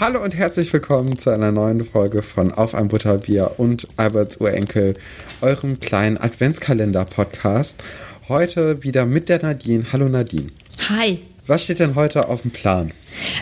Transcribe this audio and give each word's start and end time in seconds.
Hallo 0.00 0.24
und 0.24 0.34
herzlich 0.34 0.72
willkommen 0.72 1.18
zu 1.18 1.28
einer 1.28 1.52
neuen 1.52 1.84
Folge 1.84 2.22
von 2.22 2.52
Auf 2.52 2.74
ein 2.74 2.88
Butterbier 2.88 3.56
und 3.58 3.86
Alberts 3.98 4.38
Urenkel, 4.38 4.94
eurem 5.42 5.78
kleinen 5.78 6.16
Adventskalender-Podcast. 6.16 7.84
Heute 8.26 8.82
wieder 8.82 9.04
mit 9.04 9.28
der 9.28 9.42
Nadine. 9.42 9.84
Hallo 9.92 10.08
Nadine. 10.08 10.46
Hi. 10.88 11.18
Was 11.46 11.64
steht 11.64 11.80
denn 11.80 11.96
heute 11.96 12.30
auf 12.30 12.40
dem 12.40 12.50
Plan? 12.50 12.92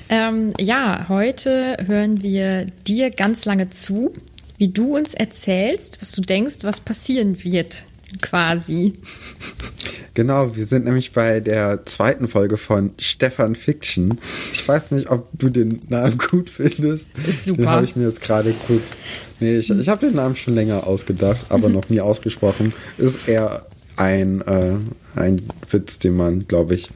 Ähm, 0.08 0.52
ja, 0.58 1.06
heute 1.08 1.76
hören 1.86 2.24
wir 2.24 2.66
dir 2.88 3.10
ganz 3.10 3.44
lange 3.44 3.70
zu, 3.70 4.12
wie 4.56 4.72
du 4.72 4.96
uns 4.96 5.14
erzählst, 5.14 6.00
was 6.00 6.10
du 6.10 6.22
denkst, 6.22 6.56
was 6.62 6.80
passieren 6.80 7.44
wird, 7.44 7.84
quasi. 8.20 8.94
Genau, 10.18 10.56
wir 10.56 10.66
sind 10.66 10.84
nämlich 10.84 11.12
bei 11.12 11.38
der 11.38 11.86
zweiten 11.86 12.26
Folge 12.26 12.56
von 12.56 12.90
Stefan 12.98 13.54
Fiction. 13.54 14.18
Ich 14.52 14.66
weiß 14.66 14.90
nicht, 14.90 15.08
ob 15.12 15.28
du 15.32 15.48
den 15.48 15.78
Namen 15.90 16.18
gut 16.30 16.50
findest. 16.50 17.06
Ist 17.24 17.44
super. 17.44 17.62
Den 17.62 17.70
habe 17.70 17.84
ich 17.84 17.94
mir 17.94 18.08
jetzt 18.08 18.20
gerade 18.20 18.52
kurz. 18.66 18.96
Nee, 19.38 19.58
ich, 19.58 19.70
ich 19.70 19.88
habe 19.88 20.04
den 20.04 20.16
Namen 20.16 20.34
schon 20.34 20.54
länger 20.54 20.88
ausgedacht, 20.88 21.46
aber 21.50 21.68
mhm. 21.68 21.74
noch 21.76 21.88
nie 21.88 22.00
ausgesprochen. 22.00 22.72
Ist 22.96 23.28
eher 23.28 23.64
ein, 23.94 24.40
äh, 24.40 24.74
ein 25.14 25.40
Witz, 25.70 26.00
den 26.00 26.16
man, 26.16 26.48
glaube 26.48 26.74
ich, 26.74 26.88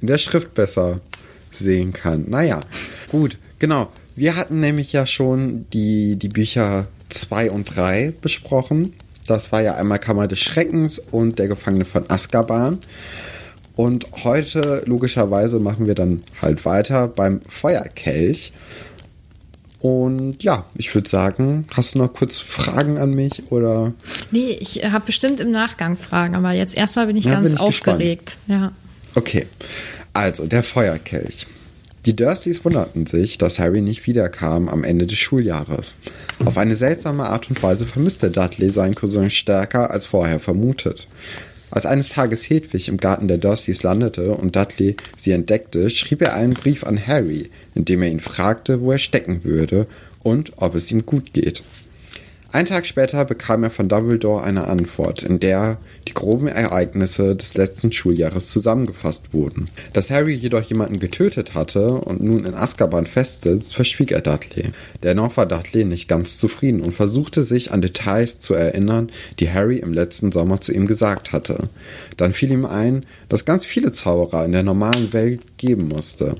in 0.00 0.06
der 0.06 0.16
Schrift 0.16 0.54
besser 0.54 1.02
sehen 1.50 1.92
kann. 1.92 2.30
Naja, 2.30 2.60
gut, 3.10 3.36
genau. 3.58 3.92
Wir 4.16 4.36
hatten 4.36 4.58
nämlich 4.58 4.90
ja 4.94 5.04
schon 5.04 5.66
die, 5.74 6.16
die 6.16 6.28
Bücher 6.28 6.86
2 7.10 7.50
und 7.50 7.76
3 7.76 8.14
besprochen. 8.22 8.94
Das 9.30 9.52
war 9.52 9.62
ja 9.62 9.76
einmal 9.76 10.00
Kammer 10.00 10.26
des 10.26 10.40
Schreckens 10.40 10.98
und 10.98 11.38
der 11.38 11.46
Gefangene 11.46 11.84
von 11.84 12.04
Azkaban. 12.10 12.80
Und 13.76 14.06
heute, 14.24 14.82
logischerweise, 14.86 15.60
machen 15.60 15.86
wir 15.86 15.94
dann 15.94 16.20
halt 16.42 16.64
weiter 16.64 17.06
beim 17.06 17.40
Feuerkelch. 17.48 18.52
Und 19.78 20.42
ja, 20.42 20.64
ich 20.74 20.92
würde 20.96 21.08
sagen, 21.08 21.64
hast 21.72 21.94
du 21.94 21.98
noch 21.98 22.12
kurz 22.12 22.38
Fragen 22.40 22.98
an 22.98 23.14
mich 23.14 23.52
oder? 23.52 23.94
Nee, 24.32 24.58
ich 24.58 24.82
habe 24.84 25.06
bestimmt 25.06 25.38
im 25.38 25.52
Nachgang 25.52 25.96
Fragen, 25.96 26.34
aber 26.34 26.50
jetzt 26.50 26.76
erstmal 26.76 27.06
bin 27.06 27.14
ich 27.16 27.26
ja, 27.26 27.34
ganz 27.34 27.44
bin 27.44 27.54
ich 27.54 27.60
aufgeregt. 27.60 28.36
Ja. 28.48 28.72
Okay, 29.14 29.46
also 30.12 30.44
der 30.44 30.64
Feuerkelch. 30.64 31.46
Die 32.06 32.16
Dursleys 32.16 32.64
wunderten 32.64 33.04
sich, 33.04 33.36
dass 33.36 33.58
Harry 33.58 33.82
nicht 33.82 34.06
wiederkam 34.06 34.70
am 34.70 34.84
Ende 34.84 35.06
des 35.06 35.18
Schuljahres. 35.18 35.96
Auf 36.46 36.56
eine 36.56 36.74
seltsame 36.74 37.24
Art 37.24 37.50
und 37.50 37.62
Weise 37.62 37.86
vermisste 37.86 38.30
Dudley 38.30 38.70
seinen 38.70 38.94
Cousin 38.94 39.28
stärker 39.28 39.90
als 39.90 40.06
vorher 40.06 40.40
vermutet. 40.40 41.06
Als 41.70 41.84
eines 41.84 42.08
Tages 42.08 42.48
Hedwig 42.48 42.88
im 42.88 42.96
Garten 42.96 43.28
der 43.28 43.36
Dursleys 43.36 43.82
landete 43.82 44.32
und 44.32 44.56
Dudley 44.56 44.96
sie 45.18 45.32
entdeckte, 45.32 45.90
schrieb 45.90 46.22
er 46.22 46.34
einen 46.34 46.54
Brief 46.54 46.84
an 46.84 47.06
Harry, 47.06 47.50
in 47.74 47.84
dem 47.84 48.00
er 48.02 48.08
ihn 48.08 48.20
fragte, 48.20 48.80
wo 48.80 48.92
er 48.92 48.98
stecken 48.98 49.44
würde 49.44 49.86
und 50.22 50.52
ob 50.56 50.74
es 50.74 50.90
ihm 50.90 51.04
gut 51.04 51.34
geht. 51.34 51.62
Ein 52.52 52.66
Tag 52.66 52.84
später 52.84 53.24
bekam 53.24 53.62
er 53.62 53.70
von 53.70 53.88
Dumbledore 53.88 54.42
eine 54.42 54.66
Antwort, 54.66 55.22
in 55.22 55.38
der 55.38 55.78
die 56.08 56.14
groben 56.14 56.48
Ereignisse 56.48 57.36
des 57.36 57.54
letzten 57.54 57.92
Schuljahres 57.92 58.48
zusammengefasst 58.48 59.32
wurden. 59.32 59.68
Dass 59.92 60.10
Harry 60.10 60.34
jedoch 60.34 60.62
jemanden 60.62 60.98
getötet 60.98 61.54
hatte 61.54 61.92
und 61.92 62.20
nun 62.20 62.44
in 62.44 62.54
Azkaban 62.54 63.06
festsitzt, 63.06 63.76
verschwieg 63.76 64.10
er 64.10 64.20
Dudley. 64.20 64.72
Dennoch 65.04 65.36
war 65.36 65.46
Dudley 65.46 65.84
nicht 65.84 66.08
ganz 66.08 66.38
zufrieden 66.38 66.80
und 66.80 66.92
versuchte 66.92 67.44
sich 67.44 67.70
an 67.70 67.82
Details 67.82 68.40
zu 68.40 68.54
erinnern, 68.54 69.12
die 69.38 69.48
Harry 69.48 69.78
im 69.78 69.92
letzten 69.92 70.32
Sommer 70.32 70.60
zu 70.60 70.72
ihm 70.72 70.88
gesagt 70.88 71.30
hatte. 71.30 71.68
Dann 72.16 72.32
fiel 72.32 72.50
ihm 72.50 72.66
ein, 72.66 73.06
dass 73.28 73.44
ganz 73.44 73.64
viele 73.64 73.92
Zauberer 73.92 74.44
in 74.44 74.50
der 74.50 74.64
normalen 74.64 75.12
Welt 75.12 75.56
geben 75.56 75.86
musste. 75.86 76.34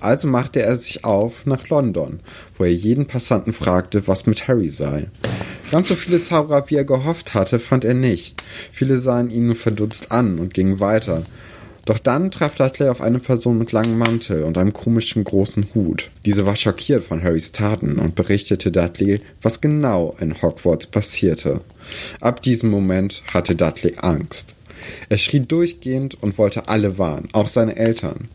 Also 0.00 0.26
machte 0.26 0.62
er 0.62 0.78
sich 0.78 1.04
auf 1.04 1.44
nach 1.44 1.68
London, 1.68 2.20
wo 2.56 2.64
er 2.64 2.72
jeden 2.72 3.06
Passanten 3.06 3.52
fragte, 3.52 4.08
was 4.08 4.24
mit 4.24 4.48
Harry 4.48 4.70
sei. 4.70 5.08
Ganz 5.70 5.88
so 5.88 5.94
viele 5.94 6.22
Zauberer, 6.22 6.64
wie 6.68 6.76
er 6.76 6.84
gehofft 6.84 7.34
hatte, 7.34 7.60
fand 7.60 7.84
er 7.84 7.94
nicht. 7.94 8.42
Viele 8.72 8.98
sahen 8.98 9.30
ihn 9.30 9.46
nur 9.46 9.56
verdutzt 9.56 10.10
an 10.10 10.38
und 10.38 10.52
gingen 10.52 10.80
weiter. 10.80 11.22
Doch 11.86 11.98
dann 11.98 12.30
traf 12.30 12.56
Dudley 12.56 12.88
auf 12.88 13.00
eine 13.00 13.20
Person 13.20 13.58
mit 13.58 13.72
langem 13.72 13.96
Mantel 13.96 14.42
und 14.42 14.58
einem 14.58 14.72
komischen 14.72 15.24
großen 15.24 15.68
Hut. 15.74 16.10
Diese 16.26 16.44
war 16.44 16.56
schockiert 16.56 17.04
von 17.04 17.22
Harrys 17.22 17.52
Taten 17.52 17.98
und 17.98 18.16
berichtete 18.16 18.70
Dudley, 18.70 19.20
was 19.42 19.60
genau 19.60 20.16
in 20.20 20.40
Hogwarts 20.42 20.88
passierte. 20.88 21.60
Ab 22.20 22.42
diesem 22.42 22.70
Moment 22.70 23.22
hatte 23.32 23.54
Dudley 23.54 23.94
Angst. 23.98 24.54
Er 25.08 25.18
schrie 25.18 25.40
durchgehend 25.40 26.22
und 26.22 26.38
wollte 26.38 26.68
alle 26.68 26.98
warnen, 26.98 27.28
auch 27.32 27.48
seine 27.48 27.76
Eltern. 27.76 28.28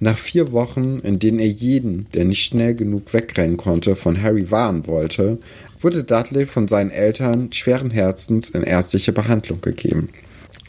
Nach 0.00 0.18
vier 0.18 0.52
Wochen, 0.52 0.98
in 0.98 1.18
denen 1.18 1.38
er 1.38 1.48
jeden, 1.48 2.06
der 2.14 2.24
nicht 2.24 2.44
schnell 2.44 2.74
genug 2.74 3.12
wegrennen 3.14 3.56
konnte, 3.56 3.96
von 3.96 4.20
Harry 4.20 4.50
warnen 4.50 4.86
wollte, 4.86 5.38
wurde 5.84 6.02
Dudley 6.02 6.46
von 6.46 6.66
seinen 6.66 6.90
Eltern 6.90 7.52
schweren 7.52 7.90
Herzens 7.90 8.48
in 8.48 8.62
ärztliche 8.62 9.12
Behandlung 9.12 9.60
gegeben. 9.60 10.08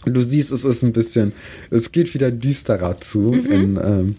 Du 0.05 0.21
siehst, 0.21 0.51
es 0.51 0.63
ist 0.63 0.83
ein 0.83 0.93
bisschen, 0.93 1.33
es 1.71 1.91
geht 1.91 2.13
wieder 2.13 2.29
düsterer 2.29 2.97
zu 2.97 3.19
mhm. 3.19 3.51
in, 3.51 3.77
ähm, 3.77 4.15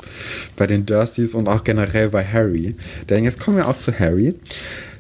bei 0.57 0.67
den 0.67 0.85
Dursleys 0.85 1.35
und 1.35 1.47
auch 1.47 1.63
generell 1.63 2.09
bei 2.09 2.25
Harry. 2.25 2.75
Denn 3.09 3.23
jetzt 3.23 3.39
kommen 3.39 3.59
wir 3.59 3.69
auch 3.69 3.79
zu 3.79 3.97
Harry. 3.97 4.35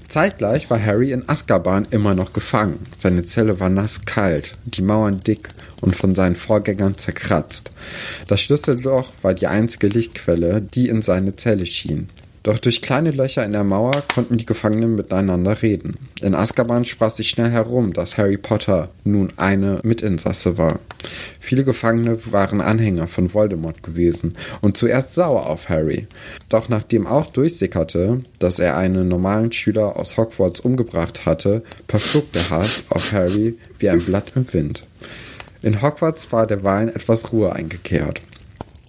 Zeitgleich 0.08 0.70
war 0.70 0.80
Harry 0.80 1.10
in 1.10 1.28
Azkaban 1.28 1.88
immer 1.90 2.14
noch 2.14 2.32
gefangen. 2.32 2.78
Seine 2.96 3.24
Zelle 3.24 3.58
war 3.58 3.68
nasskalt, 3.68 4.52
die 4.64 4.82
Mauern 4.82 5.20
dick 5.26 5.48
und 5.80 5.96
von 5.96 6.14
seinen 6.14 6.36
Vorgängern 6.36 6.96
zerkratzt. 6.96 7.70
Das 8.28 8.40
Schlüsselloch 8.40 9.10
war 9.22 9.34
die 9.34 9.48
einzige 9.48 9.88
Lichtquelle, 9.88 10.60
die 10.60 10.88
in 10.88 11.02
seine 11.02 11.34
Zelle 11.34 11.66
schien. 11.66 12.08
Doch 12.46 12.58
durch 12.58 12.80
kleine 12.80 13.10
Löcher 13.10 13.44
in 13.44 13.50
der 13.50 13.64
Mauer 13.64 14.04
konnten 14.14 14.36
die 14.36 14.46
Gefangenen 14.46 14.94
miteinander 14.94 15.62
reden. 15.62 15.96
In 16.22 16.36
Azkaban 16.36 16.84
sprach 16.84 17.10
sich 17.10 17.28
schnell 17.28 17.50
herum, 17.50 17.92
dass 17.92 18.18
Harry 18.18 18.36
Potter 18.36 18.88
nun 19.02 19.32
eine 19.36 19.80
Mitinsasse 19.82 20.56
war. 20.56 20.78
Viele 21.40 21.64
Gefangene 21.64 22.20
waren 22.26 22.60
Anhänger 22.60 23.08
von 23.08 23.34
Voldemort 23.34 23.82
gewesen 23.82 24.36
und 24.60 24.76
zuerst 24.76 25.14
sauer 25.14 25.46
auf 25.50 25.68
Harry. 25.68 26.06
Doch 26.48 26.68
nachdem 26.68 27.08
auch 27.08 27.32
durchsickerte, 27.32 28.22
dass 28.38 28.60
er 28.60 28.76
einen 28.76 29.08
normalen 29.08 29.50
Schüler 29.50 29.96
aus 29.96 30.16
Hogwarts 30.16 30.60
umgebracht 30.60 31.26
hatte, 31.26 31.64
verflog 31.88 32.30
der 32.30 32.48
Hass 32.50 32.84
auf 32.90 33.10
Harry 33.10 33.58
wie 33.80 33.90
ein 33.90 34.04
Blatt 34.04 34.34
im 34.36 34.46
Wind. 34.52 34.84
In 35.62 35.82
Hogwarts 35.82 36.30
war 36.30 36.46
derweilen 36.46 36.90
etwas 36.90 37.32
Ruhe 37.32 37.52
eingekehrt. 37.52 38.20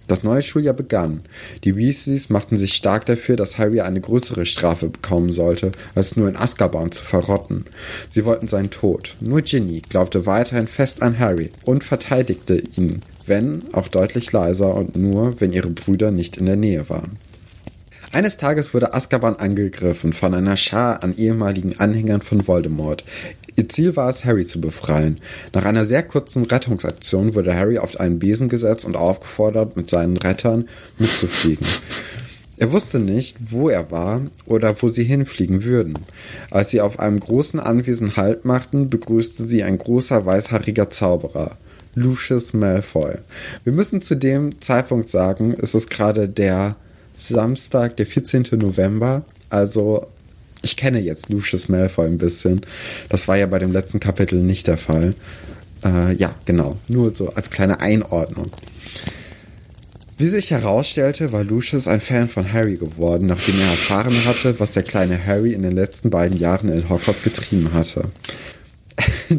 Das 0.08 0.22
neue 0.22 0.42
Schuljahr 0.42 0.74
begann. 0.74 1.20
Die 1.64 1.76
Weasleys 1.76 2.30
machten 2.30 2.56
sich 2.56 2.72
stark 2.72 3.04
dafür, 3.04 3.36
dass 3.36 3.58
Harry 3.58 3.82
eine 3.82 4.00
größere 4.00 4.46
Strafe 4.46 4.88
bekommen 4.88 5.32
sollte, 5.32 5.70
als 5.94 6.16
nur 6.16 6.28
in 6.28 6.36
Azkaban 6.36 6.90
zu 6.90 7.04
verrotten. 7.04 7.66
Sie 8.08 8.24
wollten 8.24 8.48
seinen 8.48 8.70
Tod. 8.70 9.14
Nur 9.20 9.42
Ginny 9.42 9.82
glaubte 9.86 10.24
weiterhin 10.24 10.66
fest 10.66 11.02
an 11.02 11.18
Harry 11.18 11.50
und 11.62 11.84
verteidigte 11.84 12.62
ihn, 12.76 13.02
wenn 13.26 13.60
auch 13.72 13.88
deutlich 13.88 14.32
leiser 14.32 14.74
und 14.74 14.96
nur, 14.96 15.40
wenn 15.42 15.52
ihre 15.52 15.70
Brüder 15.70 16.10
nicht 16.10 16.38
in 16.38 16.46
der 16.46 16.56
Nähe 16.56 16.88
waren. 16.88 17.18
Eines 18.10 18.38
Tages 18.38 18.72
wurde 18.72 18.94
Azkaban 18.94 19.36
angegriffen 19.36 20.14
von 20.14 20.32
einer 20.32 20.56
Schar 20.56 21.02
an 21.02 21.14
ehemaligen 21.14 21.78
Anhängern 21.78 22.22
von 22.22 22.48
Voldemort. 22.48 23.04
Ihr 23.58 23.68
Ziel 23.68 23.96
war 23.96 24.08
es, 24.08 24.24
Harry 24.24 24.46
zu 24.46 24.60
befreien. 24.60 25.18
Nach 25.52 25.64
einer 25.64 25.84
sehr 25.84 26.04
kurzen 26.04 26.44
Rettungsaktion 26.44 27.34
wurde 27.34 27.56
Harry 27.56 27.78
auf 27.78 27.98
einen 27.98 28.20
Besen 28.20 28.48
gesetzt 28.48 28.84
und 28.84 28.96
aufgefordert, 28.96 29.76
mit 29.76 29.90
seinen 29.90 30.16
Rettern 30.16 30.68
mitzufliegen. 30.96 31.66
Er 32.56 32.70
wusste 32.70 33.00
nicht, 33.00 33.36
wo 33.50 33.68
er 33.68 33.90
war 33.90 34.20
oder 34.46 34.80
wo 34.80 34.88
sie 34.90 35.02
hinfliegen 35.02 35.64
würden. 35.64 35.94
Als 36.52 36.70
sie 36.70 36.80
auf 36.80 37.00
einem 37.00 37.18
großen 37.18 37.58
Anwesen 37.58 38.16
Halt 38.16 38.44
machten, 38.44 38.90
begrüßte 38.90 39.44
sie 39.44 39.64
ein 39.64 39.78
großer 39.78 40.24
weißhaariger 40.24 40.90
Zauberer. 40.90 41.56
Lucius 41.96 42.52
Malfoy. 42.52 43.14
Wir 43.64 43.72
müssen 43.72 44.02
zu 44.02 44.14
dem 44.14 44.60
Zeitpunkt 44.60 45.08
sagen, 45.08 45.56
es 45.60 45.74
ist 45.74 45.90
gerade 45.90 46.28
der 46.28 46.76
Samstag, 47.16 47.96
der 47.96 48.06
14. 48.06 48.46
November, 48.52 49.24
also 49.50 50.06
ich 50.62 50.76
kenne 50.76 51.00
jetzt 51.00 51.28
Lucius 51.28 51.68
Malfoy 51.68 52.06
ein 52.06 52.18
bisschen. 52.18 52.60
Das 53.08 53.28
war 53.28 53.36
ja 53.36 53.46
bei 53.46 53.58
dem 53.58 53.72
letzten 53.72 54.00
Kapitel 54.00 54.38
nicht 54.38 54.66
der 54.66 54.78
Fall. 54.78 55.14
Äh, 55.84 56.14
ja, 56.16 56.34
genau. 56.44 56.76
Nur 56.88 57.14
so 57.14 57.30
als 57.30 57.50
kleine 57.50 57.80
Einordnung. 57.80 58.50
Wie 60.16 60.26
sich 60.26 60.50
herausstellte, 60.50 61.32
war 61.32 61.44
Lucius 61.44 61.86
ein 61.86 62.00
Fan 62.00 62.26
von 62.26 62.52
Harry 62.52 62.74
geworden, 62.74 63.26
nachdem 63.26 63.60
er 63.60 63.68
erfahren 63.68 64.24
hatte, 64.24 64.58
was 64.58 64.72
der 64.72 64.82
kleine 64.82 65.24
Harry 65.24 65.52
in 65.52 65.62
den 65.62 65.76
letzten 65.76 66.10
beiden 66.10 66.36
Jahren 66.36 66.68
in 66.68 66.88
Hogwarts 66.88 67.22
getrieben 67.22 67.72
hatte. 67.72 68.02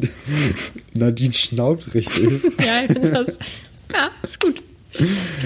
Nadine 0.94 1.33
schnaubt 1.33 1.94
richtig. 1.94 2.42
ja, 2.66 2.81
ich 2.81 2.94
finde 2.94 3.12
das. 3.12 3.39
Ja, 3.92 4.10
ist 4.24 4.39
gut. 4.39 4.63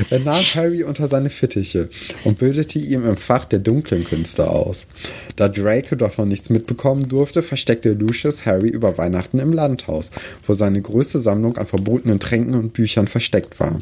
Er 0.09 0.19
nahm 0.19 0.43
Harry 0.55 0.83
unter 0.83 1.07
seine 1.07 1.29
Fittiche 1.29 1.89
und 2.23 2.39
bildete 2.39 2.79
ihm 2.79 3.05
im 3.05 3.17
Fach 3.17 3.45
der 3.45 3.59
dunklen 3.59 4.03
Künste 4.03 4.49
aus. 4.49 4.87
Da 5.35 5.49
Draco 5.49 5.95
davon 5.95 6.29
nichts 6.29 6.49
mitbekommen 6.49 7.07
durfte, 7.09 7.43
versteckte 7.43 7.91
Lucius 7.91 8.45
Harry 8.45 8.69
über 8.69 8.97
Weihnachten 8.97 9.39
im 9.39 9.51
Landhaus, 9.51 10.11
wo 10.47 10.53
seine 10.53 10.81
größte 10.81 11.19
Sammlung 11.19 11.57
an 11.57 11.65
verbotenen 11.65 12.19
Tränken 12.19 12.55
und 12.55 12.73
Büchern 12.73 13.07
versteckt 13.07 13.59
war. 13.59 13.81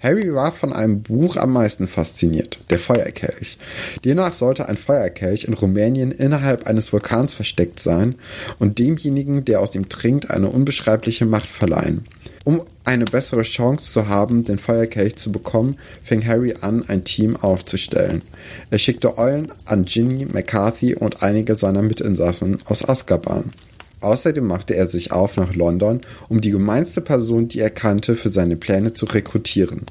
Harry 0.00 0.32
war 0.32 0.52
von 0.52 0.72
einem 0.72 1.02
Buch 1.02 1.36
am 1.36 1.52
meisten 1.52 1.88
fasziniert, 1.88 2.60
der 2.70 2.78
Feuerkelch. 2.78 3.58
Demnach 4.04 4.32
sollte 4.32 4.68
ein 4.68 4.76
Feuerkelch 4.76 5.44
in 5.44 5.54
Rumänien 5.54 6.12
innerhalb 6.12 6.66
eines 6.68 6.92
Vulkans 6.92 7.34
versteckt 7.34 7.80
sein 7.80 8.14
und 8.60 8.78
demjenigen, 8.78 9.44
der 9.44 9.60
aus 9.60 9.74
ihm 9.74 9.88
trinkt, 9.88 10.30
eine 10.30 10.48
unbeschreibliche 10.48 11.26
Macht 11.26 11.48
verleihen. 11.48 12.04
Um 12.44 12.62
eine 12.84 13.04
bessere 13.04 13.42
Chance 13.42 13.92
zu 13.92 14.08
haben, 14.08 14.44
den 14.44 14.58
Feuerkelch 14.58 15.16
zu 15.16 15.32
bekommen, 15.32 15.76
fing 16.02 16.24
Harry 16.24 16.54
an, 16.60 16.84
ein 16.88 17.04
Team 17.04 17.36
aufzustellen. 17.36 18.22
Er 18.70 18.78
schickte 18.78 19.18
Eulen 19.18 19.52
an 19.64 19.84
Ginny, 19.84 20.24
McCarthy 20.24 20.94
und 20.94 21.22
einige 21.22 21.56
seiner 21.56 21.82
Mitinsassen 21.82 22.58
aus 22.64 22.88
Azkaban. 22.88 23.50
Außerdem 24.00 24.46
machte 24.46 24.74
er 24.74 24.86
sich 24.86 25.12
auf 25.12 25.36
nach 25.36 25.54
London, 25.54 26.00
um 26.28 26.40
die 26.40 26.50
gemeinste 26.50 27.00
Person, 27.00 27.48
die 27.48 27.60
er 27.60 27.70
kannte, 27.70 28.14
für 28.14 28.30
seine 28.30 28.56
Pläne 28.56 28.92
zu 28.92 29.06
rekrutieren. 29.06 29.82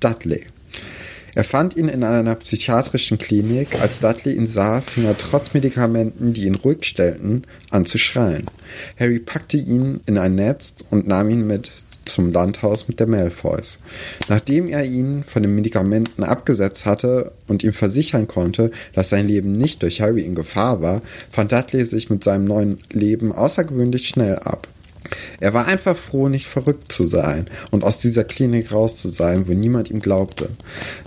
Dudley. 0.00 0.44
Er 1.34 1.44
fand 1.44 1.76
ihn 1.76 1.88
in 1.88 2.04
einer 2.04 2.34
psychiatrischen 2.34 3.16
Klinik. 3.16 3.80
Als 3.80 4.00
Dudley 4.00 4.34
ihn 4.34 4.46
sah, 4.46 4.82
fing 4.82 5.04
er 5.04 5.16
trotz 5.16 5.54
Medikamenten, 5.54 6.34
die 6.34 6.44
ihn 6.44 6.56
ruhig 6.56 6.84
stellten, 6.84 7.44
an 7.70 7.86
zu 7.86 7.98
schreien. 7.98 8.44
Harry 8.98 9.18
packte 9.18 9.56
ihn 9.56 10.00
in 10.06 10.18
ein 10.18 10.34
Netz 10.34 10.76
und 10.90 11.06
nahm 11.06 11.30
ihn 11.30 11.46
mit 11.46 11.72
zum 12.04 12.32
Landhaus 12.32 12.88
mit 12.88 13.00
der 13.00 13.06
Malfoys. 13.06 13.78
Nachdem 14.28 14.68
er 14.68 14.84
ihn 14.84 15.22
von 15.26 15.42
den 15.42 15.54
Medikamenten 15.54 16.24
abgesetzt 16.24 16.86
hatte 16.86 17.32
und 17.48 17.62
ihm 17.62 17.72
versichern 17.72 18.28
konnte, 18.28 18.70
dass 18.94 19.10
sein 19.10 19.26
Leben 19.26 19.52
nicht 19.52 19.82
durch 19.82 20.00
Harry 20.00 20.22
in 20.22 20.34
Gefahr 20.34 20.80
war, 20.80 21.00
fand 21.30 21.52
Dudley 21.52 21.84
sich 21.84 22.10
mit 22.10 22.24
seinem 22.24 22.44
neuen 22.44 22.78
Leben 22.90 23.32
außergewöhnlich 23.32 24.08
schnell 24.08 24.36
ab. 24.36 24.68
Er 25.40 25.54
war 25.54 25.66
einfach 25.66 25.96
froh, 25.96 26.28
nicht 26.28 26.46
verrückt 26.46 26.92
zu 26.92 27.08
sein 27.08 27.46
und 27.70 27.84
aus 27.84 27.98
dieser 27.98 28.24
Klinik 28.24 28.72
raus 28.72 28.96
zu 28.96 29.08
sein, 29.08 29.48
wo 29.48 29.52
niemand 29.52 29.90
ihm 29.90 30.00
glaubte. 30.00 30.48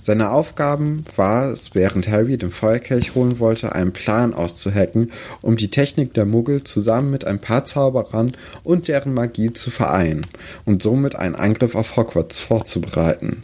Seine 0.02 0.30
Aufgaben 0.30 1.04
war 1.16 1.50
es, 1.50 1.74
während 1.74 2.08
Harry 2.08 2.36
den 2.36 2.50
Feuerkelch 2.50 3.14
holen 3.14 3.38
wollte, 3.38 3.74
einen 3.74 3.92
Plan 3.92 4.34
auszuhacken, 4.34 5.12
um 5.42 5.56
die 5.56 5.70
Technik 5.70 6.14
der 6.14 6.26
Muggel 6.26 6.64
zusammen 6.64 7.10
mit 7.10 7.24
ein 7.24 7.38
paar 7.38 7.64
Zauberern 7.64 8.32
und 8.64 8.88
deren 8.88 9.14
Magie 9.14 9.52
zu 9.52 9.70
vereinen 9.70 10.26
und 10.64 10.82
somit 10.82 11.16
einen 11.16 11.34
Angriff 11.34 11.74
auf 11.74 11.96
Hogwarts 11.96 12.38
vorzubereiten. 12.38 13.42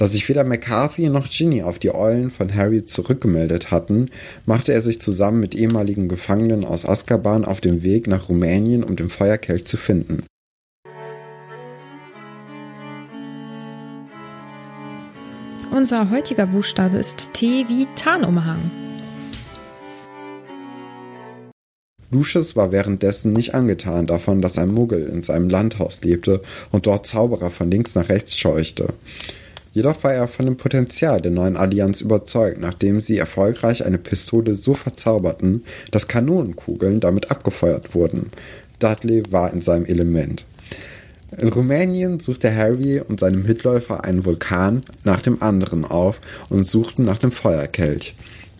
Da 0.00 0.06
sich 0.06 0.26
weder 0.30 0.44
McCarthy 0.44 1.10
noch 1.10 1.28
Ginny 1.28 1.62
auf 1.62 1.78
die 1.78 1.94
Eulen 1.94 2.30
von 2.30 2.54
Harry 2.54 2.86
zurückgemeldet 2.86 3.70
hatten, 3.70 4.06
machte 4.46 4.72
er 4.72 4.80
sich 4.80 4.98
zusammen 4.98 5.40
mit 5.40 5.54
ehemaligen 5.54 6.08
Gefangenen 6.08 6.64
aus 6.64 6.86
Azkaban 6.86 7.44
auf 7.44 7.60
den 7.60 7.82
Weg 7.82 8.06
nach 8.06 8.30
Rumänien, 8.30 8.82
um 8.82 8.96
den 8.96 9.10
Feuerkelch 9.10 9.66
zu 9.66 9.76
finden. 9.76 10.24
Unser 15.70 16.08
heutiger 16.10 16.46
Buchstabe 16.46 16.96
ist 16.96 17.34
T 17.34 17.66
wie 17.68 17.86
Tarnumhang. 17.94 18.70
Lucius 22.10 22.56
war 22.56 22.72
währenddessen 22.72 23.34
nicht 23.34 23.54
angetan 23.54 24.06
davon, 24.06 24.40
dass 24.40 24.56
ein 24.56 24.70
Muggel 24.70 25.02
in 25.02 25.20
seinem 25.20 25.50
Landhaus 25.50 26.00
lebte 26.00 26.40
und 26.72 26.86
dort 26.86 27.06
Zauberer 27.06 27.50
von 27.50 27.70
links 27.70 27.94
nach 27.94 28.08
rechts 28.08 28.34
scheuchte. 28.34 28.94
Jedoch 29.72 30.02
war 30.02 30.12
er 30.12 30.26
von 30.26 30.46
dem 30.46 30.56
Potenzial 30.56 31.20
der 31.20 31.30
neuen 31.30 31.56
Allianz 31.56 32.00
überzeugt, 32.00 32.60
nachdem 32.60 33.00
sie 33.00 33.18
erfolgreich 33.18 33.84
eine 33.84 33.98
Pistole 33.98 34.54
so 34.54 34.74
verzauberten, 34.74 35.64
dass 35.92 36.08
Kanonenkugeln 36.08 36.98
damit 36.98 37.30
abgefeuert 37.30 37.94
wurden. 37.94 38.30
Dudley 38.80 39.22
war 39.30 39.52
in 39.52 39.60
seinem 39.60 39.86
Element. 39.86 40.44
In 41.38 41.48
Rumänien 41.48 42.18
suchte 42.18 42.54
Harry 42.54 43.00
und 43.00 43.20
seine 43.20 43.36
Mitläufer 43.36 44.02
einen 44.02 44.24
Vulkan 44.24 44.82
nach 45.04 45.22
dem 45.22 45.40
anderen 45.40 45.84
auf 45.84 46.20
und 46.48 46.66
suchten 46.66 47.04
nach 47.04 47.18
dem 47.18 47.30
Feuerkelch. 47.30 48.16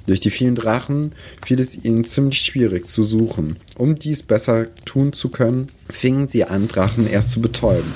Durch 0.06 0.20
die 0.20 0.30
vielen 0.30 0.54
Drachen 0.54 1.12
fiel 1.44 1.60
es 1.60 1.84
ihnen 1.84 2.04
ziemlich 2.04 2.40
schwierig 2.40 2.86
zu 2.86 3.04
suchen. 3.04 3.56
Um 3.76 3.96
dies 3.98 4.22
besser 4.22 4.66
tun 4.84 5.12
zu 5.12 5.28
können, 5.28 5.68
fingen 5.88 6.26
sie 6.26 6.44
an, 6.44 6.68
Drachen 6.68 7.08
erst 7.08 7.30
zu 7.30 7.40
betäuben. 7.40 7.92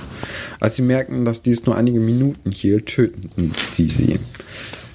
Als 0.60 0.76
sie 0.76 0.82
merkten, 0.82 1.24
dass 1.24 1.42
dies 1.42 1.66
nur 1.66 1.76
einige 1.76 2.00
Minuten 2.00 2.52
hielt, 2.52 2.86
töteten 2.86 3.52
sie 3.70 3.86
sie. 3.86 4.18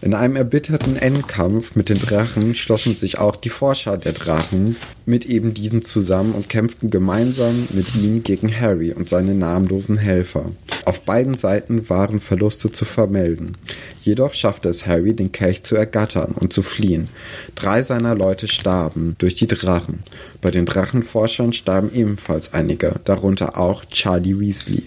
In 0.01 0.13
einem 0.13 0.38
erbitterten 0.38 0.96
Endkampf 0.96 1.75
mit 1.75 1.90
den 1.90 2.00
Drachen 2.00 2.56
schlossen 2.56 2.96
sich 2.96 3.19
auch 3.19 3.36
die 3.36 3.50
Forscher 3.50 3.98
der 3.98 4.13
Drachen 4.13 4.78
mit 5.06 5.25
eben 5.25 5.54
diesen 5.54 5.81
zusammen 5.81 6.31
und 6.31 6.48
kämpften 6.48 6.90
gemeinsam 6.90 7.68
mit 7.72 7.94
ihnen 7.96 8.24
gegen 8.24 8.50
Harry 8.57 8.94
und 8.94 9.10
seine 9.10 9.34
namenlosen 9.34 9.98
Helfer. 9.98 10.46
Auf 10.86 11.01
beiden 11.01 11.34
Seiten 11.34 11.90
waren 11.90 12.22
Verluste 12.22 12.72
zu 12.72 12.86
vermelden. 12.86 13.57
Jedoch 14.01 14.34
schaffte 14.34 14.69
es 14.69 14.88
Harry, 14.88 15.13
den 15.13 15.34
Kelch 15.34 15.63
zu 15.63 15.75
ergattern 15.75 16.31
und 16.31 16.54
zu 16.54 16.63
fliehen. 16.63 17.10
Drei 17.56 17.84
seiner 17.84 18.16
Leute 18.16 18.48
starben 18.48 19.16
durch 19.18 19.36
die 19.36 19.48
Drachen. 19.48 20.00
Bei 20.42 20.50
den 20.50 20.66
Drachenforschern 20.66 21.51
starben 21.51 21.92
ebenfalls 21.94 22.54
einige, 22.54 22.96
darunter 23.04 23.57
auch 23.57 23.84
Charlie 23.86 24.40
Weasley. 24.40 24.84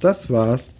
Das 0.00 0.30
war's. 0.30 0.73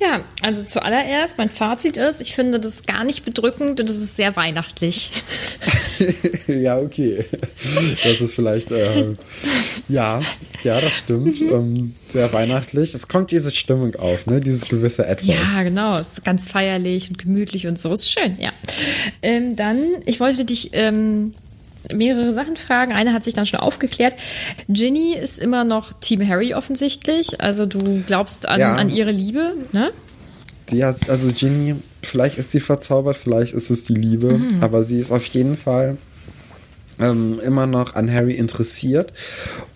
Ja, 0.00 0.24
also 0.40 0.64
zuallererst, 0.64 1.36
mein 1.36 1.50
Fazit 1.50 1.98
ist, 1.98 2.22
ich 2.22 2.34
finde 2.34 2.58
das 2.58 2.84
gar 2.84 3.04
nicht 3.04 3.24
bedrückend 3.24 3.80
und 3.80 3.90
es 3.90 4.00
ist 4.00 4.16
sehr 4.16 4.34
weihnachtlich. 4.34 5.10
ja, 6.46 6.78
okay. 6.78 7.24
Das 8.02 8.20
ist 8.20 8.34
vielleicht, 8.34 8.70
äh, 8.70 9.14
ja, 9.88 10.22
ja, 10.62 10.80
das 10.80 10.94
stimmt. 10.94 11.38
Mhm. 11.40 11.52
Ähm, 11.52 11.94
sehr 12.08 12.32
weihnachtlich. 12.32 12.94
Es 12.94 13.08
kommt 13.08 13.30
diese 13.30 13.50
Stimmung 13.50 13.94
auf, 13.96 14.24
ne? 14.26 14.40
Dieses 14.40 14.70
gewisse 14.70 15.06
Etwas. 15.06 15.28
Ja, 15.28 15.62
genau. 15.62 15.98
Es 15.98 16.14
ist 16.14 16.24
ganz 16.24 16.48
feierlich 16.48 17.10
und 17.10 17.18
gemütlich 17.18 17.66
und 17.66 17.78
so. 17.78 17.92
Ist 17.92 18.10
schön, 18.10 18.38
ja. 18.40 18.50
Ähm, 19.20 19.54
dann, 19.54 19.84
ich 20.06 20.18
wollte 20.18 20.46
dich 20.46 20.70
ähm, 20.72 21.32
mehrere 21.94 22.32
Sachen 22.32 22.56
fragen. 22.56 22.92
Eine 22.92 23.12
hat 23.12 23.24
sich 23.24 23.34
dann 23.34 23.46
schon 23.46 23.60
aufgeklärt. 23.60 24.14
Ginny 24.68 25.14
ist 25.14 25.38
immer 25.38 25.64
noch 25.64 25.92
Team 26.00 26.26
Harry 26.26 26.54
offensichtlich. 26.54 27.40
Also 27.40 27.66
du 27.66 28.02
glaubst 28.06 28.48
an, 28.48 28.60
ja. 28.60 28.74
an 28.74 28.90
ihre 28.90 29.12
Liebe, 29.12 29.54
ne? 29.72 29.90
Ja, 30.70 30.94
also 31.08 31.28
Ginny, 31.34 31.76
vielleicht 32.02 32.38
ist 32.38 32.50
sie 32.52 32.60
verzaubert, 32.60 33.16
vielleicht 33.16 33.54
ist 33.54 33.70
es 33.70 33.84
die 33.84 33.94
Liebe, 33.94 34.38
mhm. 34.38 34.58
aber 34.60 34.84
sie 34.84 35.00
ist 35.00 35.10
auf 35.10 35.24
jeden 35.26 35.56
Fall 35.56 35.98
ähm, 37.00 37.40
immer 37.44 37.66
noch 37.66 37.94
an 37.94 38.12
Harry 38.12 38.34
interessiert 38.34 39.12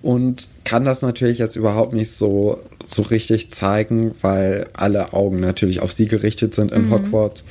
und 0.02 0.46
kann 0.64 0.84
das 0.84 1.02
natürlich 1.02 1.38
jetzt 1.38 1.56
überhaupt 1.56 1.92
nicht 1.94 2.12
so, 2.12 2.58
so 2.86 3.02
richtig 3.02 3.50
zeigen, 3.50 4.14
weil 4.22 4.68
alle 4.74 5.12
Augen 5.12 5.40
natürlich 5.40 5.80
auf 5.80 5.92
sie 5.92 6.06
gerichtet 6.06 6.54
sind 6.54 6.72
in 6.72 6.86
mhm. 6.86 6.92
Hogwarts. 6.92 7.44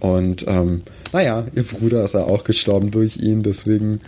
Und 0.00 0.46
ähm, 0.46 0.82
naja, 1.12 1.46
ihr 1.54 1.62
Bruder 1.62 2.04
ist 2.04 2.14
ja 2.14 2.20
auch 2.20 2.44
gestorben 2.44 2.90
durch 2.90 3.16
ihn, 3.16 3.42
deswegen 3.42 4.00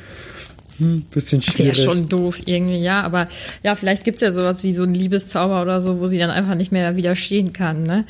hm, 0.81 1.03
bisschen 1.11 1.43
schwierig. 1.43 1.77
Der 1.77 1.85
schon 1.85 2.09
doof 2.09 2.41
irgendwie, 2.47 2.81
ja, 2.81 3.03
aber 3.03 3.29
ja, 3.63 3.75
vielleicht 3.75 4.03
gibt 4.03 4.17
es 4.17 4.23
ja 4.23 4.33
sowas 4.33 4.65
wie 4.65 4.73
so 4.73 4.83
einen 4.83 4.95
Liebeszauber 4.95 5.61
oder 5.61 5.81
so, 5.81 6.01
wo 6.01 6.07
sie 6.07 6.19
dann 6.19 6.31
einfach 6.31 6.55
nicht 6.55 6.73
mehr 6.73 6.97
widerstehen 6.97 7.53
kann, 7.53 7.83
ne? 7.83 8.05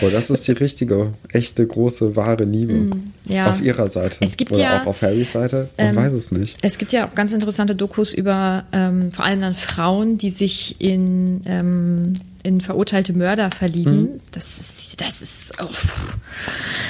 Boah, 0.00 0.10
das 0.10 0.30
ist 0.30 0.48
die 0.48 0.52
richtige, 0.52 1.12
echte, 1.28 1.66
große, 1.66 2.16
wahre 2.16 2.44
Liebe. 2.44 2.72
Mm, 2.74 3.04
ja. 3.28 3.50
Auf 3.50 3.60
ihrer 3.60 3.90
Seite. 3.90 4.16
Es 4.20 4.38
gibt 4.38 4.52
oder 4.52 4.62
ja, 4.62 4.82
auch 4.82 4.86
auf 4.86 5.02
Harrys 5.02 5.32
Seite, 5.32 5.68
man 5.76 5.88
ähm, 5.88 5.96
weiß 5.96 6.12
es 6.12 6.30
nicht. 6.30 6.56
Es 6.62 6.78
gibt 6.78 6.92
ja 6.92 7.08
auch 7.08 7.14
ganz 7.14 7.32
interessante 7.34 7.74
Dokus 7.74 8.14
über 8.14 8.64
ähm, 8.72 9.12
vor 9.12 9.26
allem 9.26 9.40
dann 9.40 9.54
Frauen, 9.54 10.16
die 10.16 10.30
sich 10.30 10.80
in 10.80 11.42
ähm, 11.44 12.14
in 12.42 12.60
verurteilte 12.60 13.14
Mörder 13.14 13.50
verlieben. 13.50 14.02
Mhm. 14.02 14.20
Das 14.32 14.58
ist, 14.58 15.00
das 15.00 15.22
ist 15.22 15.52
oh, 15.62 15.68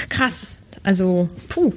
krass. 0.09 0.54
Also, 0.85 1.27
puh. 1.49 1.73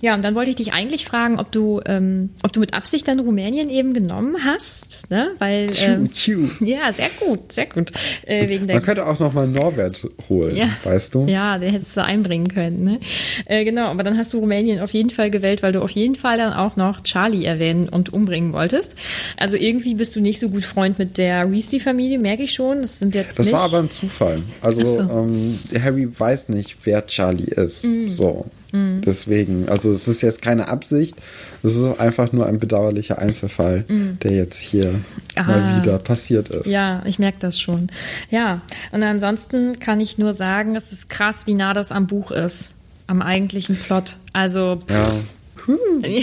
Ja, 0.00 0.14
und 0.14 0.22
dann 0.24 0.34
wollte 0.34 0.50
ich 0.50 0.56
dich 0.56 0.72
eigentlich 0.72 1.04
fragen, 1.04 1.38
ob 1.38 1.52
du, 1.52 1.80
ähm, 1.86 2.30
ob 2.42 2.52
du 2.52 2.58
mit 2.58 2.74
Absicht 2.74 3.06
dann 3.06 3.20
Rumänien 3.20 3.70
eben 3.70 3.94
genommen 3.94 4.34
hast, 4.44 5.08
ne? 5.10 5.30
Weil 5.38 5.70
ähm, 5.80 6.12
tschu, 6.12 6.48
tschu. 6.48 6.64
ja, 6.64 6.92
sehr 6.92 7.10
gut, 7.20 7.52
sehr 7.52 7.66
gut. 7.66 7.92
Äh, 8.26 8.48
wegen 8.48 8.66
Man 8.66 8.82
könnte 8.82 9.06
auch 9.06 9.20
noch 9.20 9.32
mal 9.32 9.46
Norbert 9.46 10.04
holen, 10.28 10.56
ja, 10.56 10.66
weißt 10.82 11.14
du? 11.14 11.26
Ja, 11.26 11.56
den 11.58 11.70
hättest 11.70 11.96
du 11.96 12.04
einbringen 12.04 12.48
können, 12.48 12.82
ne? 12.82 13.00
Äh, 13.46 13.64
genau, 13.64 13.84
aber 13.86 14.02
dann 14.02 14.18
hast 14.18 14.32
du 14.32 14.40
Rumänien 14.40 14.80
auf 14.80 14.92
jeden 14.92 15.10
Fall 15.10 15.30
gewählt, 15.30 15.62
weil 15.62 15.70
du 15.72 15.80
auf 15.80 15.90
jeden 15.90 16.16
Fall 16.16 16.36
dann 16.36 16.52
auch 16.52 16.74
noch 16.74 17.04
Charlie 17.04 17.44
erwähnen 17.44 17.88
und 17.88 18.12
umbringen 18.12 18.52
wolltest. 18.52 18.94
Also 19.38 19.56
irgendwie 19.56 19.94
bist 19.94 20.16
du 20.16 20.20
nicht 20.20 20.40
so 20.40 20.48
gut 20.48 20.64
Freund 20.64 20.98
mit 20.98 21.16
der 21.16 21.52
Weasley-Familie, 21.52 22.18
merke 22.18 22.42
ich 22.42 22.52
schon. 22.54 22.80
Das 22.80 22.98
sind 22.98 23.14
jetzt 23.14 23.38
Das 23.38 23.46
nicht. 23.46 23.54
war 23.54 23.62
aber 23.62 23.78
ein 23.78 23.90
Zufall. 23.90 24.42
Also 24.60 24.84
so. 24.84 25.00
ähm, 25.00 25.58
Harry 25.80 26.08
weiß 26.18 26.48
nicht, 26.48 26.76
wer 26.84 27.06
Charlie 27.06 27.44
ist. 27.44 27.84
Mhm. 27.84 28.10
So. 28.10 28.31
Mhm. 28.72 29.02
Deswegen, 29.02 29.68
also 29.68 29.90
es 29.90 30.08
ist 30.08 30.22
jetzt 30.22 30.42
keine 30.42 30.68
Absicht, 30.68 31.14
es 31.62 31.76
ist 31.76 32.00
einfach 32.00 32.32
nur 32.32 32.46
ein 32.46 32.58
bedauerlicher 32.58 33.18
Einzelfall, 33.18 33.84
mhm. 33.86 34.18
der 34.22 34.32
jetzt 34.32 34.58
hier 34.58 34.94
Aha. 35.36 35.50
mal 35.50 35.80
wieder 35.80 35.98
passiert 35.98 36.48
ist. 36.48 36.66
Ja, 36.66 37.02
ich 37.04 37.18
merke 37.18 37.38
das 37.40 37.60
schon. 37.60 37.88
Ja, 38.30 38.62
und 38.92 39.02
ansonsten 39.02 39.78
kann 39.78 40.00
ich 40.00 40.18
nur 40.18 40.32
sagen, 40.32 40.74
es 40.74 40.92
ist 40.92 41.10
krass, 41.10 41.46
wie 41.46 41.54
nah 41.54 41.74
das 41.74 41.92
am 41.92 42.06
Buch 42.06 42.30
ist, 42.30 42.74
am 43.06 43.20
eigentlichen 43.20 43.76
Plot. 43.76 44.16
Also, 44.32 44.78
pff, 44.86 44.90
ja. 44.90 46.18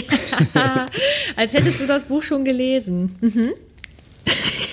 ja. 0.54 0.86
als 1.36 1.52
hättest 1.52 1.80
du 1.80 1.86
das 1.86 2.04
Buch 2.06 2.22
schon 2.22 2.44
gelesen. 2.44 3.16
Mhm. 3.20 3.50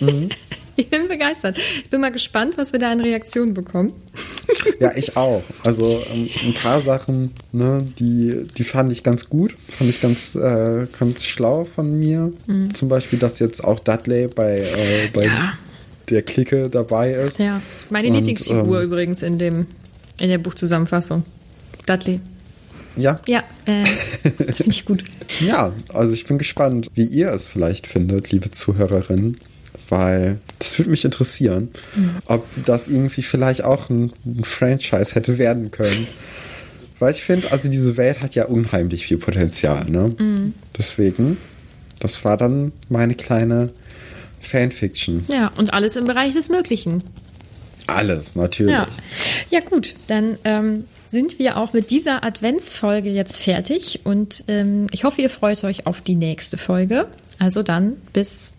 Mhm. 0.02 0.30
Ich 0.80 0.92
bin 0.92 1.08
begeistert. 1.08 1.58
Ich 1.58 1.90
bin 1.90 2.02
mal 2.02 2.12
gespannt, 2.12 2.56
was 2.60 2.72
wir 2.72 2.80
da 2.80 2.92
an 2.92 3.02
Reaktionen 3.02 3.56
bekommen. 3.56 3.94
Ja, 4.80 4.92
ich 4.96 5.18
auch. 5.18 5.42
Also 5.64 6.02
ähm, 6.14 6.30
ein 6.44 6.54
paar 6.54 6.82
Sachen, 6.84 7.32
ne, 7.52 7.80
die, 8.00 8.46
die 8.58 8.64
fand 8.64 8.92
ich 8.92 9.02
ganz 9.04 9.28
gut, 9.28 9.56
fand 9.78 9.90
ich 9.90 10.00
ganz, 10.02 10.36
äh, 10.36 10.86
ganz 11.00 11.24
schlau 11.24 11.66
von 11.76 11.98
mir. 11.98 12.32
Mhm. 12.46 12.74
Zum 12.74 12.88
Beispiel, 12.88 13.18
dass 13.20 13.40
jetzt 13.40 13.64
auch 13.64 13.80
Dudley 13.80 14.28
bei, 14.28 14.60
äh, 14.60 15.10
bei 15.14 15.26
Ja. 15.26 15.54
der 16.10 16.22
Clique 16.22 16.70
dabei 16.70 17.12
ist. 17.14 17.40
Ja, 17.40 17.62
meine 17.90 18.08
Und, 18.10 18.14
Lieblingsfigur 18.16 18.80
ähm, 18.82 18.86
übrigens 18.88 19.24
in 19.24 19.38
dem 19.40 19.66
in 20.20 20.30
der 20.30 20.38
Buchzusammenfassung. 20.38 21.24
Dudley. 21.86 22.20
Ja, 22.96 23.20
Ja, 23.28 23.44
äh, 23.66 23.84
finde 24.24 24.72
ich 24.72 24.86
gut. 24.86 25.04
ja, 25.40 25.72
also 25.90 26.14
ich 26.14 26.26
bin 26.26 26.38
gespannt, 26.40 26.90
wie 26.96 27.06
ihr 27.06 27.32
es 27.32 27.48
vielleicht 27.48 27.86
findet, 27.88 28.32
liebe 28.32 28.50
Zuhörerinnen. 28.52 29.38
Weil 29.90 30.40
das 30.60 30.78
würde 30.78 30.92
mich 30.92 31.06
interessieren, 31.06 31.70
ob 32.26 32.46
das 32.66 32.88
irgendwie 32.88 33.22
vielleicht 33.22 33.64
auch 33.64 33.90
ein, 33.90 34.12
ein 34.26 34.44
Franchise 34.44 35.16
hätte 35.16 35.38
werden 35.38 35.72
können. 35.72 36.08
Weil 37.00 37.14
ich 37.14 37.24
finde, 37.24 37.52
also 37.52 37.70
diese 37.70 37.96
Welt 37.96 38.22
hat 38.22 38.36
ja 38.36 38.46
unheimlich 38.46 39.06
viel 39.06 39.18
Potenzial, 39.18 39.86
ne? 39.86 40.54
Deswegen, 40.78 41.38
das 42.00 42.26
war 42.26 42.38
dann 42.38 42.74
meine 42.90 43.16
kleine 43.16 43.70
Fanfiction. 44.42 45.24
Ja, 45.28 45.52
und 45.58 45.74
alles 45.74 45.96
im 45.96 46.06
Bereich 46.06 46.34
des 46.34 46.50
Möglichen. 46.50 47.04
Alles, 47.86 48.36
natürlich. 48.36 48.74
Ja, 48.74 48.88
ja 49.50 49.60
gut, 49.62 49.96
dann 50.08 50.38
ähm, 50.44 50.84
sind 51.08 51.40
wir 51.40 51.58
auch 51.58 51.74
mit 51.74 51.92
dieser 51.92 52.24
Adventsfolge 52.24 53.10
jetzt 53.10 53.40
fertig 53.40 54.02
und 54.04 54.44
ähm, 54.48 54.88
ich 54.92 55.04
hoffe, 55.04 55.22
ihr 55.22 55.30
freut 55.30 55.64
euch 55.64 55.88
auf 55.88 56.02
die 56.02 56.16
nächste 56.16 56.58
Folge. 56.58 57.08
Also 57.40 57.64
dann 57.64 57.94
bis 58.14 58.54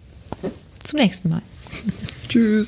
zum 0.88 1.00
nächsten 1.00 1.28
Mal. 1.28 1.42
Tschüss. 2.28 2.66